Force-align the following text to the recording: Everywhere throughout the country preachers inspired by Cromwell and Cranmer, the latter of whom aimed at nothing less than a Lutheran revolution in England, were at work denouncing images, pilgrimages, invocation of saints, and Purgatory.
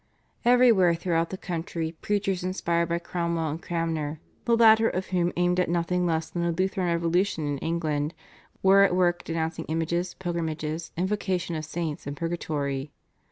Everywhere 0.43 0.95
throughout 0.95 1.29
the 1.29 1.37
country 1.37 1.95
preachers 2.01 2.43
inspired 2.43 2.89
by 2.89 2.97
Cromwell 2.97 3.51
and 3.51 3.61
Cranmer, 3.61 4.19
the 4.45 4.57
latter 4.57 4.89
of 4.89 5.05
whom 5.09 5.31
aimed 5.37 5.59
at 5.59 5.69
nothing 5.69 6.07
less 6.07 6.27
than 6.27 6.43
a 6.43 6.51
Lutheran 6.51 6.87
revolution 6.87 7.45
in 7.45 7.59
England, 7.59 8.15
were 8.63 8.81
at 8.83 8.95
work 8.95 9.23
denouncing 9.23 9.65
images, 9.65 10.15
pilgrimages, 10.15 10.91
invocation 10.97 11.55
of 11.55 11.65
saints, 11.65 12.07
and 12.07 12.17
Purgatory. 12.17 12.91